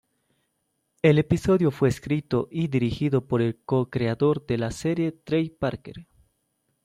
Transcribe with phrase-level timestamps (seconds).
[1.03, 6.07] El episodio fue escrito y dirigido por el co-creador de la serie Trey Parker.